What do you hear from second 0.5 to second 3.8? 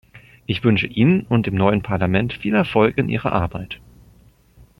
wünsche Ihnen und dem neuen Parlament viel Erfolg in Ihrer Arbeit.